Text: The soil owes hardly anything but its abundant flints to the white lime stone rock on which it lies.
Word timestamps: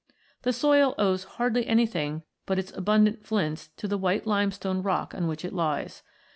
The 0.41 0.51
soil 0.51 0.95
owes 0.97 1.25
hardly 1.35 1.67
anything 1.67 2.23
but 2.47 2.57
its 2.57 2.75
abundant 2.75 3.23
flints 3.23 3.67
to 3.77 3.87
the 3.87 3.99
white 3.99 4.25
lime 4.25 4.49
stone 4.49 4.81
rock 4.81 5.13
on 5.13 5.27
which 5.27 5.45
it 5.45 5.53
lies. 5.53 6.01